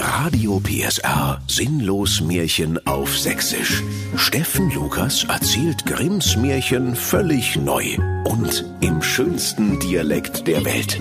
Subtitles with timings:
[0.00, 3.82] Radio PSR Sinnlos Märchen auf Sächsisch.
[4.16, 10.98] Steffen Lukas erzählt Grimms Märchen völlig neu und im schönsten Dialekt der Welt.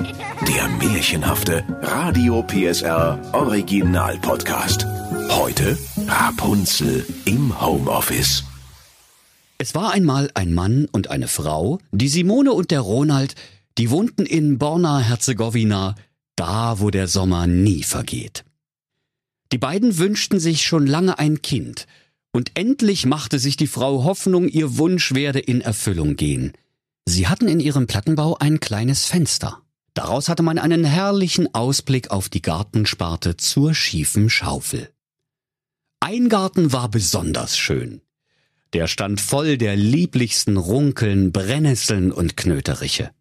[0.48, 4.86] Der märchenhafte Radio PSR Original Podcast.
[5.30, 5.78] Heute
[6.08, 8.44] Rapunzel im Homeoffice.
[9.58, 13.36] Es war einmal ein Mann und eine Frau, die Simone und der Ronald,
[13.78, 15.96] die wohnten in Borna-Herzegowina,
[16.36, 18.44] da wo der Sommer nie vergeht.
[19.52, 21.88] Die beiden wünschten sich schon lange ein Kind,
[22.32, 26.52] und endlich machte sich die Frau Hoffnung, ihr Wunsch werde in Erfüllung gehen.
[27.06, 29.62] Sie hatten in ihrem Plattenbau ein kleines Fenster.
[29.94, 34.90] Daraus hatte man einen herrlichen Ausblick auf die Gartensparte zur schiefen Schaufel.
[36.02, 38.02] Ein Garten war besonders schön.
[38.74, 43.12] Der stand voll der lieblichsten Runkeln, Brennnesseln und Knöteriche.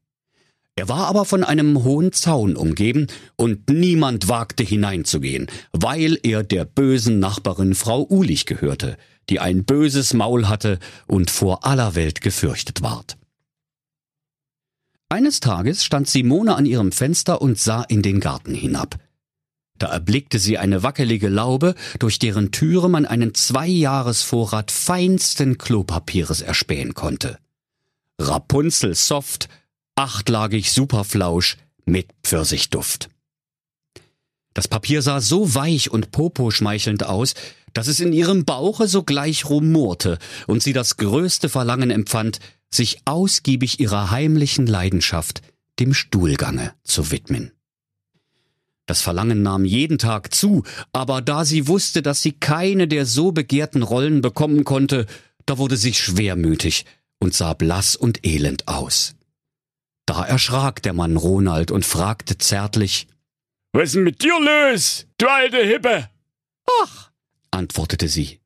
[0.77, 3.07] Er war aber von einem hohen Zaun umgeben,
[3.37, 8.97] und niemand wagte hineinzugehen, weil er der bösen Nachbarin Frau Ulich gehörte,
[9.29, 13.17] die ein böses Maul hatte und vor aller Welt gefürchtet ward.
[15.09, 18.99] Eines Tages stand Simone an ihrem Fenster und sah in den Garten hinab.
[19.79, 26.95] Da erblickte sie eine wackelige Laube, durch deren Türe man einen Zweijahresvorrat feinsten Klopapieres erspähen
[26.95, 27.39] konnte.
[28.21, 29.49] Rapunzel Soft
[29.97, 33.09] achtlagig Superflausch mit Pfirsichduft.
[34.55, 37.35] Das Papier sah so weich und poposchmeichelnd aus,
[37.73, 42.39] dass es in ihrem Bauche sogleich rumorte und sie das größte Verlangen empfand,
[42.73, 45.43] sich ausgiebig ihrer heimlichen Leidenschaft,
[45.81, 47.51] dem Stuhlgange, zu widmen.
[48.87, 53.33] Das Verlangen nahm jeden Tag zu, aber da sie wusste, dass sie keine der so
[53.33, 55.07] begehrten Rollen bekommen konnte,
[55.47, 56.85] da wurde sie schwermütig
[57.19, 59.15] und sah blass und elend aus.
[60.07, 63.07] Da erschrak der Mann Ronald und fragte zärtlich
[63.73, 66.11] Was ist denn mit dir los, du alte Hippe?
[66.83, 67.11] Ach,
[67.51, 68.41] antwortete sie.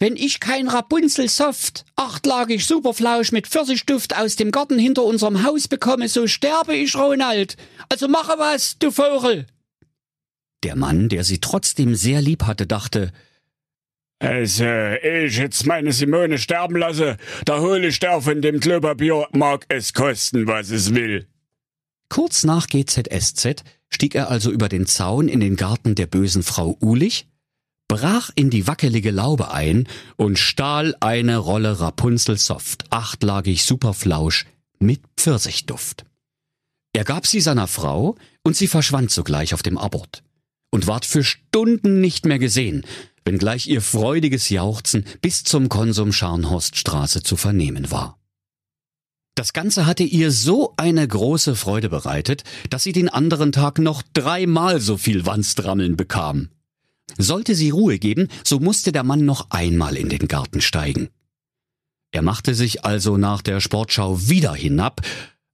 [0.00, 5.68] Wenn ich kein Rapunzel Soft, achtlagig Superflausch mit Pfirsichduft aus dem Garten hinter unserem Haus
[5.68, 7.56] bekomme, so sterbe ich, Ronald.
[7.88, 9.46] Also mache was, du Vogel.
[10.64, 13.12] Der Mann, der sie trotzdem sehr lieb hatte, dachte,
[14.22, 19.66] also, ich jetzt meine Simone sterben lasse, da hole ich der von dem Klopapier, mag
[19.68, 21.26] es kosten, was es will.
[22.08, 26.78] Kurz nach GZSZ stieg er also über den Zaun in den Garten der bösen Frau
[26.80, 27.26] Ulich,
[27.88, 34.46] brach in die wackelige Laube ein und stahl eine Rolle Rapunzel Soft, achtlagig Superflausch
[34.78, 36.04] mit Pfirsichduft.
[36.92, 40.22] Er gab sie seiner Frau und sie verschwand sogleich auf dem Abort
[40.70, 42.86] und ward für Stunden nicht mehr gesehen,
[43.24, 48.18] wenngleich ihr freudiges Jauchzen bis zum Konsum Scharnhorststraße zu vernehmen war.
[49.34, 54.02] Das Ganze hatte ihr so eine große Freude bereitet, dass sie den anderen Tag noch
[54.12, 56.50] dreimal so viel Wanstrammeln bekam.
[57.16, 61.08] Sollte sie Ruhe geben, so musste der Mann noch einmal in den Garten steigen.
[62.10, 65.00] Er machte sich also nach der Sportschau wieder hinab,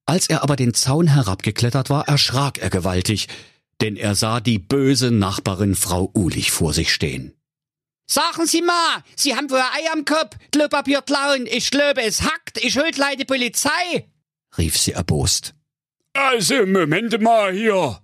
[0.06, 3.28] als er aber den Zaun herabgeklettert war, erschrak er gewaltig,
[3.80, 7.37] denn er sah die böse Nachbarin Frau Ulich vor sich stehen.
[8.10, 12.56] Sagen Sie mal, Sie haben wohl Ei am Kopf, Klopapier klauen, ich glaube es hackt,
[12.64, 14.08] ich holt leider Polizei,
[14.56, 15.54] rief sie erbost.
[16.14, 18.00] Also, Moment mal hier,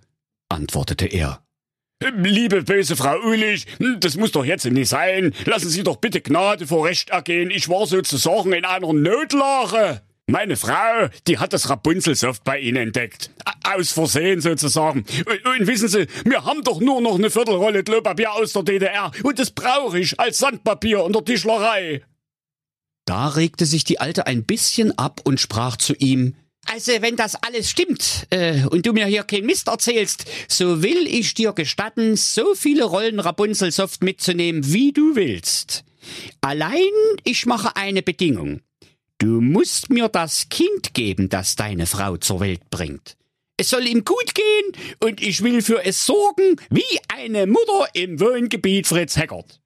[0.47, 1.41] antwortete er.
[2.17, 3.65] Liebe böse Frau Ulich,
[3.99, 5.33] das muss doch jetzt nicht sein.
[5.45, 7.49] Lassen Sie doch bitte Gnade vor Recht ergehen.
[7.49, 10.01] Ich war sozusagen in einer Notlage.
[10.27, 13.29] Meine Frau, die hat das Rapunzelsoft bei Ihnen entdeckt.
[13.63, 15.05] Aus Versehen sozusagen.
[15.25, 19.11] Und, und, wissen Sie, wir haben doch nur noch eine Viertelrolle Klopapier aus der DDR.
[19.21, 22.01] Und das brauche ich als Sandpapier in der Tischlerei.
[23.05, 26.35] Da regte sich die Alte ein bisschen ab und sprach zu ihm,
[26.67, 31.05] also, wenn das alles stimmt äh, und du mir hier kein Mist erzählst, so will
[31.05, 35.83] ich dir gestatten, so viele Rollen Rapunzelsoft mitzunehmen, wie du willst.
[36.41, 36.81] Allein
[37.23, 38.61] ich mache eine Bedingung.
[39.17, 43.17] Du musst mir das Kind geben, das deine Frau zur Welt bringt.
[43.57, 48.19] Es soll ihm gut gehen und ich will für es sorgen, wie eine Mutter im
[48.19, 49.61] Wohngebiet Fritz Heckert.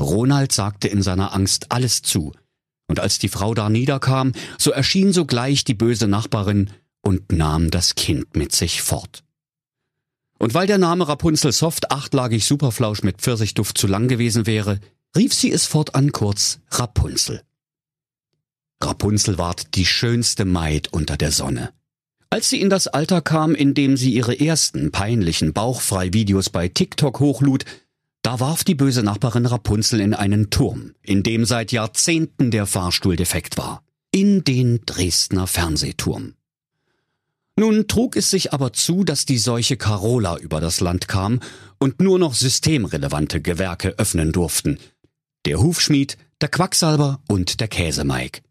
[0.00, 2.32] Ronald sagte in seiner Angst alles zu.
[2.88, 6.70] Und als die Frau da niederkam, so erschien sogleich die böse Nachbarin
[7.02, 9.22] und nahm das Kind mit sich fort.
[10.38, 14.80] Und weil der Name Rapunzel Soft achtlagig Superflausch mit Pfirsichduft zu lang gewesen wäre,
[15.16, 17.42] rief sie es fortan kurz Rapunzel.
[18.82, 21.70] Rapunzel ward die schönste Maid unter der Sonne.
[22.30, 27.20] Als sie in das Alter kam, in dem sie ihre ersten peinlichen Bauchfrei-Videos bei TikTok
[27.20, 27.64] hochlud,
[28.22, 33.16] da warf die böse Nachbarin Rapunzel in einen Turm, in dem seit Jahrzehnten der Fahrstuhl
[33.16, 33.82] defekt war.
[34.10, 36.34] In den Dresdner Fernsehturm.
[37.56, 41.40] Nun trug es sich aber zu, dass die Seuche Carola über das Land kam
[41.78, 44.78] und nur noch systemrelevante Gewerke öffnen durften.
[45.44, 48.42] Der Hufschmied, der Quacksalber und der Käsemeig.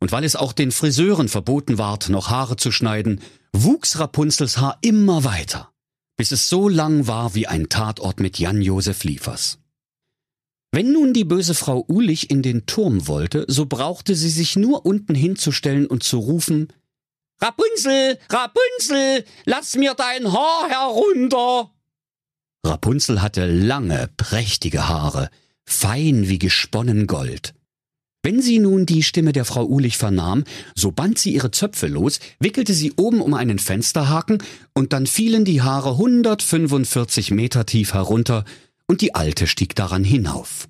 [0.00, 3.20] Und weil es auch den Friseuren verboten ward, noch Haare zu schneiden,
[3.52, 5.72] wuchs Rapunzels Haar immer weiter,
[6.16, 9.58] bis es so lang war wie ein Tatort mit Jan-Josef Liefers.
[10.72, 14.84] Wenn nun die böse Frau Ulich in den Turm wollte, so brauchte sie sich nur
[14.84, 16.68] unten hinzustellen und zu rufen,
[17.40, 21.70] Rapunzel, Rapunzel, lass mir dein Haar herunter.
[22.64, 25.30] Rapunzel hatte lange, prächtige Haare,
[25.64, 27.54] fein wie gesponnen Gold.
[28.24, 30.44] Wenn sie nun die Stimme der Frau Ulich vernahm,
[30.74, 34.42] so band sie ihre Zöpfe los, wickelte sie oben um einen Fensterhaken,
[34.72, 38.46] und dann fielen die Haare 145 Meter tief herunter,
[38.86, 40.68] und die Alte stieg daran hinauf.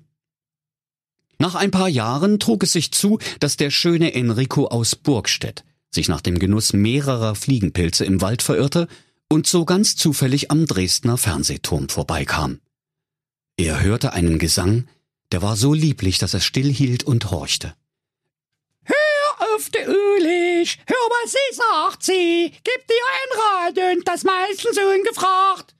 [1.39, 5.63] Nach ein paar Jahren trug es sich zu, dass der schöne Enrico aus Burgstedt
[5.93, 8.89] sich nach dem Genuss mehrerer Fliegenpilze im Wald verirrte
[9.29, 12.59] und so ganz zufällig am Dresdner Fernsehturm vorbeikam.
[13.55, 14.89] Er hörte einen Gesang,
[15.31, 17.75] der war so lieblich, dass er stillhielt und horchte.
[18.83, 24.23] Hör auf de Ulich, hör was sie sagt sie, gib dir ein Rat und das
[24.23, 25.75] meistens ungefragt.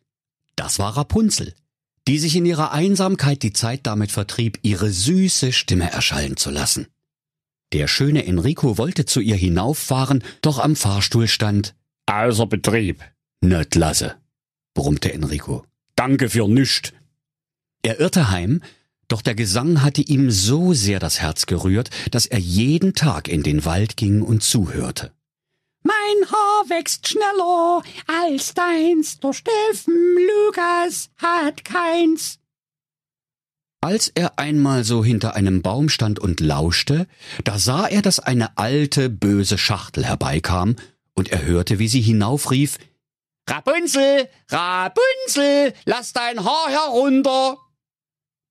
[0.56, 1.54] Das war Rapunzel,
[2.08, 6.88] die sich in ihrer Einsamkeit die Zeit damit vertrieb, ihre süße Stimme erschallen zu lassen.
[7.74, 11.76] Der schöne Enrico wollte zu ihr hinauffahren, doch am Fahrstuhl stand
[12.06, 13.04] Außer Betrieb.
[13.42, 14.16] Nöt lasse,
[14.74, 15.66] brummte Enrico.
[15.96, 16.94] Danke für nüscht.
[17.82, 18.62] Er irrte heim,
[19.08, 23.44] doch der Gesang hatte ihm so sehr das Herz gerührt, dass er jeden Tag in
[23.44, 25.12] den Wald ging und zuhörte.
[25.84, 32.40] Mein Haar wächst schneller als deins, der Steffen Lukas hat keins.
[33.82, 37.06] Als er einmal so hinter einem Baum stand und lauschte,
[37.44, 40.76] da sah er, dass eine alte, böse Schachtel herbeikam,
[41.14, 42.80] und er hörte, wie sie hinaufrief
[43.48, 47.58] Rapunzel, Rapunzel, lass dein Haar herunter.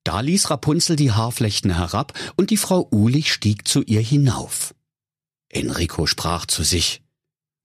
[0.05, 4.75] Da ließ Rapunzel die Haarflechten herab, und die Frau Ulich stieg zu ihr hinauf.
[5.49, 7.01] Enrico sprach zu sich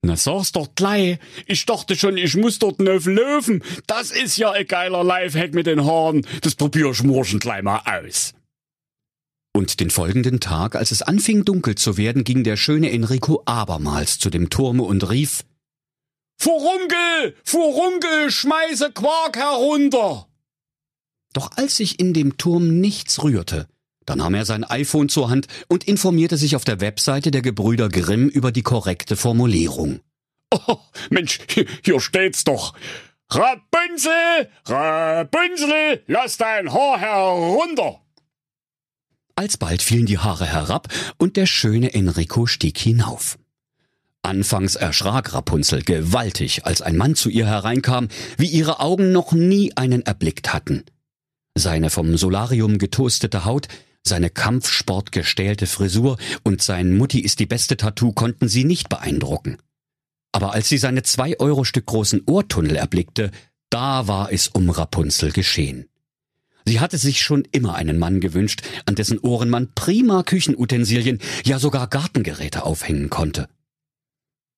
[0.03, 1.19] Na sag's doch gleich.
[1.45, 3.63] Ich dachte schon, ich muss dort nöf löwen.
[3.85, 6.25] Das ist ja ein geiler Lifehack mit den Haaren.
[6.41, 8.33] Das probier ich morgen gleich mal aus.
[9.53, 14.17] Und den folgenden Tag, als es anfing dunkel zu werden, ging der schöne Enrico abermals
[14.17, 15.43] zu dem Turme und rief
[16.39, 20.27] Furunkel, Furunkel, schmeiße Quark herunter.
[21.33, 23.67] Doch als sich in dem Turm nichts rührte,
[24.05, 27.87] da nahm er sein iPhone zur Hand und informierte sich auf der Webseite der Gebrüder
[27.89, 30.01] Grimm über die korrekte Formulierung.
[30.67, 30.79] Oh,
[31.09, 32.73] Mensch, hier, hier steht's doch.
[33.29, 38.01] Rapunzel, Rapunzel, lass dein Haar herunter.
[39.35, 43.39] Alsbald fielen die Haare herab und der schöne Enrico stieg hinauf.
[44.23, 49.71] Anfangs erschrak Rapunzel gewaltig, als ein Mann zu ihr hereinkam, wie ihre Augen noch nie
[49.77, 50.83] einen erblickt hatten.
[51.61, 53.67] Seine vom Solarium getoastete Haut,
[54.01, 59.57] seine kampfsportgestählte Frisur und sein Mutti ist die beste Tattoo konnten sie nicht beeindrucken.
[60.31, 63.29] Aber als sie seine zwei Euro Stück großen Ohrtunnel erblickte,
[63.69, 65.85] da war es um Rapunzel geschehen.
[66.65, 71.59] Sie hatte sich schon immer einen Mann gewünscht, an dessen Ohren man prima Küchenutensilien, ja
[71.59, 73.49] sogar Gartengeräte aufhängen konnte.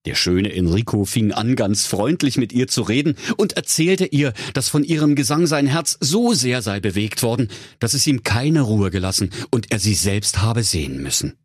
[0.06, 4.68] Der schöne Enrico fing an, ganz freundlich mit ihr zu reden und erzählte ihr, dass
[4.68, 7.48] von ihrem Gesang sein Herz so sehr sei bewegt worden,
[7.80, 11.38] dass es ihm keine Ruhe gelassen und er sie selbst habe sehen müssen.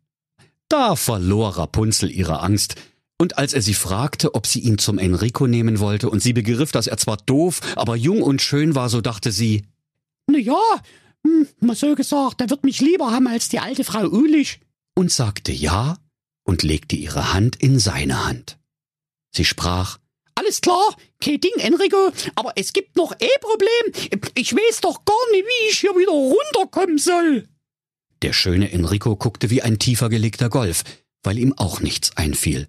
[0.67, 2.75] Da verlor Rapunzel ihre Angst,
[3.21, 6.71] und als er sie fragte, ob sie ihn zum Enrico nehmen wollte, und sie begriff,
[6.71, 9.63] dass er zwar doof, aber jung und schön war, so dachte sie,
[10.27, 10.59] Na ja,
[11.25, 14.59] hm, mal so gesagt, er wird mich lieber haben als die alte Frau Ulich.
[14.95, 15.97] und sagte ja
[16.49, 18.57] und legte ihre Hand in seine Hand.
[19.35, 19.99] Sie sprach,
[20.33, 24.19] Alles klar, kein Ding, Enrico, aber es gibt noch eh Problem.
[24.33, 27.47] Ich weiß doch gar nicht, wie ich hier wieder runterkommen soll.
[28.23, 30.83] der schöne Enrico guckte wie ein tiefer gelegter Golf,
[31.23, 32.67] weil ihm auch nichts einfiel.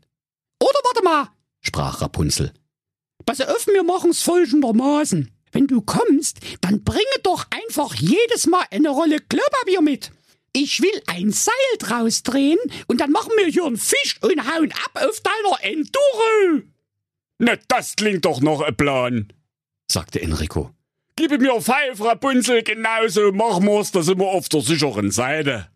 [0.62, 1.28] Oder warte mal,
[1.62, 2.52] sprach Rapunzel.
[3.24, 5.30] pass auf, wir machen's folgendermaßen.
[5.52, 10.12] Wenn du kommst, dann bringe doch einfach jedes Mal eine Rolle Klopapier mit.
[10.52, 14.72] Ich will ein Seil draus drehen und dann machen wir hier einen Fisch und hauen
[14.72, 16.66] ab auf deiner Enduro.
[17.38, 19.32] Na, das klingt doch noch ein Plan.
[19.90, 20.74] sagte Enrico.
[21.16, 25.68] Gib mir Pfeif, Rapunzel, genauso machen wir's, da sind wir auf der sicheren Seite.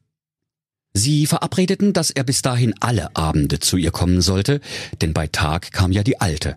[0.95, 4.61] Sie verabredeten, dass er bis dahin alle Abende zu ihr kommen sollte,
[5.03, 6.57] denn bei Tag kam ja die Alte.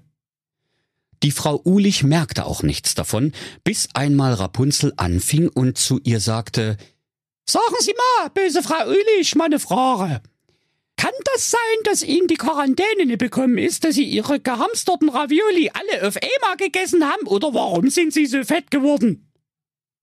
[1.24, 3.34] Die Frau Ulich merkte auch nichts davon,
[3.64, 6.78] bis einmal Rapunzel anfing und zu ihr sagte,
[7.50, 10.22] Sagen Sie mal, böse Frau Ulich, meine Frage.
[10.98, 15.72] Kann das sein, dass Ihnen die Quarantäne nicht bekommen ist, dass Sie Ihre gehamsterten Ravioli
[15.74, 17.28] alle auf einmal gegessen haben?
[17.28, 19.32] Oder warum sind Sie so fett geworden?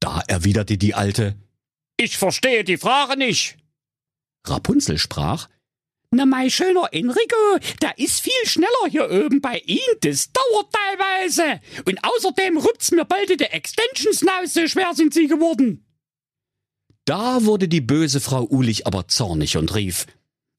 [0.00, 1.36] Da erwiderte die Alte.
[1.96, 3.56] Ich verstehe die Frage nicht.
[4.46, 5.48] Rapunzel sprach.
[6.10, 9.80] Na, mein schöner Enrico, der ist viel schneller hier oben bei Ihnen.
[10.00, 11.60] Das dauert teilweise.
[11.86, 15.83] Und außerdem rupt's mir bald die Extensions raus, so schwer sind Sie geworden.
[17.04, 20.06] Da wurde die böse Frau Ulich aber zornig und rief.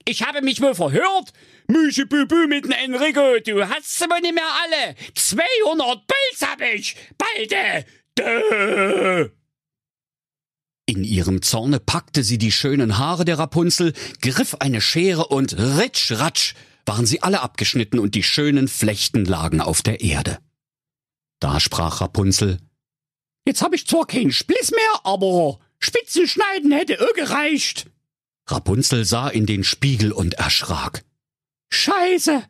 [0.08, 1.34] Ich habe mich wohl verhört.
[1.68, 4.96] Müschebubu mit dem Enrico, du hast sie wohl nicht mehr alle.
[5.16, 6.96] 200 Puls hab ich.
[7.18, 7.86] Beide.
[8.18, 9.30] Dö.
[10.86, 16.12] In ihrem Zorne packte sie die schönen Haare der Rapunzel, griff eine Schere und ritsch
[16.12, 16.54] ratsch
[16.86, 20.38] waren sie alle abgeschnitten und die schönen Flechten lagen auf der Erde.
[21.40, 22.60] Da sprach Rapunzel,
[23.48, 27.88] Jetzt hab ich zwar keinen Spliss mehr, aber Spitzen schneiden hätte auch gereicht.
[28.48, 31.04] Rapunzel sah in den Spiegel und erschrak.
[31.72, 32.44] Scheiße,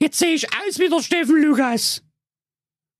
[0.00, 2.02] jetzt sehe ich aus wie der Steffen Lukas.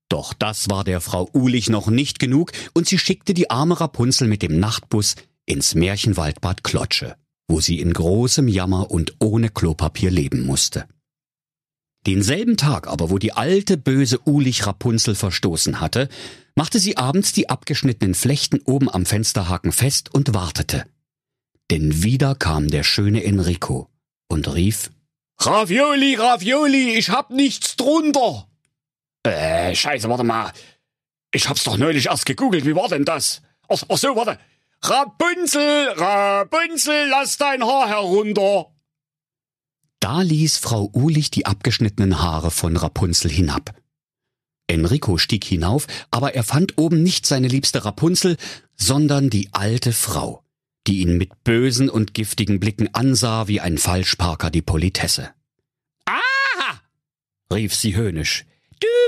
[0.09, 4.29] Doch das war der Frau Ulich noch nicht genug und sie schickte die arme Rapunzel
[4.29, 5.17] mit dem Nachtbus
[5.47, 7.17] ins Märchenwaldbad Klotsche,
[7.49, 10.87] wo sie in großem Jammer und ohne Klopapier leben musste.
[12.07, 16.09] Denselben Tag aber, wo die alte böse Ulich Rapunzel verstoßen hatte,
[16.55, 20.85] machte sie abends die abgeschnittenen Flechten oben am Fensterhaken fest und wartete.
[21.71, 23.89] Denn wieder kam der schöne Enrico
[24.29, 24.91] und rief
[25.39, 28.49] Ravioli, Ravioli, ich hab nichts drunter.
[29.25, 30.53] Äh, scheiße, warte mal.
[31.33, 33.43] Ich hab's doch neulich erst gegoogelt, wie war denn das?
[33.69, 34.39] Ach, ach so, warte.
[34.83, 38.74] Rapunzel, Rapunzel, lass dein Haar herunter.
[40.05, 43.75] Da ließ Frau Ulich die abgeschnittenen Haare von Rapunzel hinab.
[44.67, 48.37] Enrico stieg hinauf, aber er fand oben nicht seine liebste Rapunzel,
[48.77, 50.45] sondern die alte Frau,
[50.87, 55.31] die ihn mit bösen und giftigen Blicken ansah wie ein Falschparker die Politesse.
[56.05, 56.83] Aha!
[57.51, 58.45] rief sie höhnisch.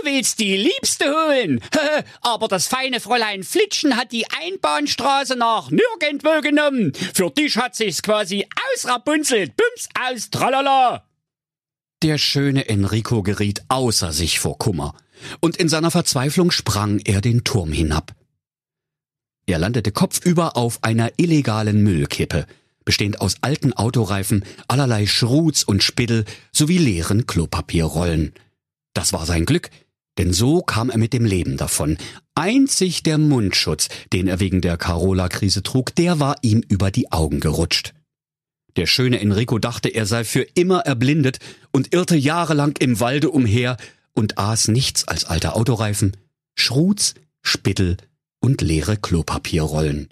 [0.02, 1.60] Du willst die Liebste holen,
[2.20, 6.92] aber das feine Fräulein Flitschen hat die Einbahnstraße nach nirgendwo genommen.
[7.14, 9.54] Für dich hat sich's quasi ausrapunzelt.
[9.56, 11.04] Bums aus, tralala.
[12.02, 14.94] Der schöne Enrico geriet außer sich vor Kummer,
[15.40, 18.14] und in seiner Verzweiflung sprang er den Turm hinab.
[19.46, 22.46] Er landete kopfüber auf einer illegalen Müllkippe,
[22.84, 28.34] bestehend aus alten Autoreifen, allerlei Schruz und Spittel sowie leeren Klopapierrollen.
[28.92, 29.70] Das war sein Glück,
[30.18, 31.98] denn so kam er mit dem Leben davon.
[32.34, 37.40] Einzig der Mundschutz, den er wegen der Carola-Krise trug, der war ihm über die Augen
[37.40, 37.94] gerutscht.
[38.76, 41.38] Der schöne Enrico dachte, er sei für immer erblindet
[41.72, 43.76] und irrte jahrelang im Walde umher
[44.12, 46.16] und aß nichts als alte Autoreifen,
[46.58, 47.96] Schruz, Spittel
[48.40, 50.08] und leere Klopapierrollen.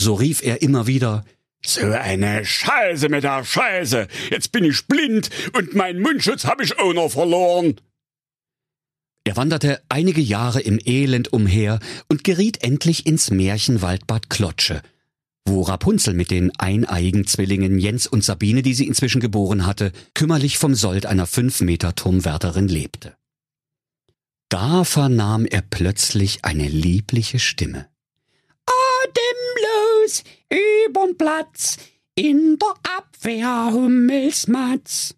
[0.00, 1.24] So rief er immer wieder,
[1.64, 4.06] so eine Scheiße mit der Scheiße.
[4.30, 7.80] Jetzt bin ich blind und meinen Mundschutz hab ich auch noch verloren.
[9.26, 14.82] Er wanderte einige Jahre im Elend umher und geriet endlich ins Märchenwaldbad Klotsche,
[15.44, 20.58] wo Rapunzel mit den eineiigen Zwillingen Jens und Sabine, die sie inzwischen geboren hatte, kümmerlich
[20.58, 23.16] vom Sold einer fünf Meter Turmwärterin lebte.
[24.48, 27.88] Da vernahm er plötzlich eine liebliche Stimme.
[29.02, 30.22] Atemlos
[30.86, 31.78] übern Platz,
[32.14, 35.16] in der Abwehr Hummelsmatz.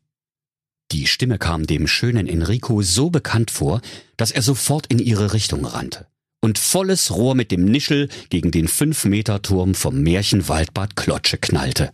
[0.92, 3.82] Die Stimme kam dem schönen Enrico so bekannt vor,
[4.16, 6.06] dass er sofort in ihre Richtung rannte
[6.40, 11.92] und volles Rohr mit dem Nischel gegen den Fünf-Meter-Turm vom Märchenwaldbad Klotsche knallte.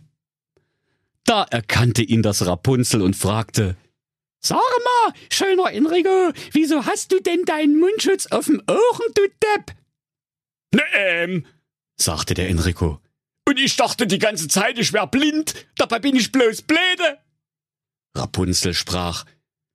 [1.25, 3.75] Da erkannte ihn das Rapunzel und fragte,
[4.39, 9.75] Sag mal, schöner Enrico, wieso hast du denn deinen Mundschutz auf dem Ohren, du Depp?
[10.71, 11.45] Ne, ähm,
[11.95, 13.01] sagte der Enrico.
[13.47, 17.17] Und ich dachte die ganze Zeit, ich wär blind, dabei bin ich bloß bläde.
[18.15, 19.25] Rapunzel sprach,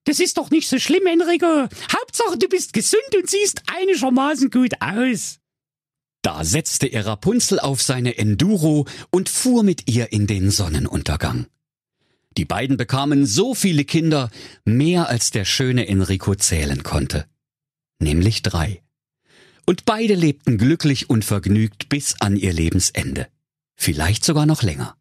[0.05, 1.69] das ist doch nicht so schlimm, Enrico.
[1.93, 5.39] Hauptsache, du bist gesund und siehst einigermaßen gut aus.
[6.23, 11.47] Da setzte er Rapunzel auf seine Enduro und fuhr mit ihr in den Sonnenuntergang.
[12.37, 14.31] Die beiden bekamen so viele Kinder,
[14.65, 17.27] mehr als der schöne Enrico zählen konnte.
[17.99, 18.83] Nämlich drei.
[19.67, 23.29] Und beide lebten glücklich und vergnügt bis an ihr Lebensende.
[23.77, 24.97] Vielleicht sogar noch länger.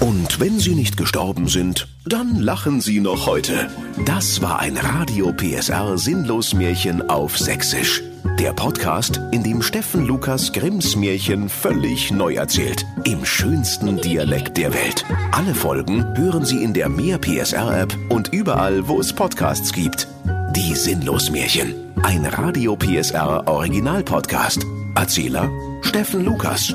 [0.00, 3.68] Und wenn sie nicht gestorben sind, dann lachen sie noch heute.
[4.04, 8.02] Das war ein Radio PSR Sinnlos-Märchen auf Sächsisch.
[8.38, 12.84] Der Podcast, in dem Steffen Lukas Grimms Märchen völlig neu erzählt.
[13.04, 15.04] Im schönsten Dialekt der Welt.
[15.32, 20.08] Alle Folgen hören Sie in der Mehr PSR App und überall, wo es Podcasts gibt.
[20.56, 21.74] Die Sinnlos-Märchen.
[22.02, 24.64] Ein Radio PSR Original Podcast.
[24.94, 25.50] Erzähler
[25.82, 26.74] Steffen Lukas.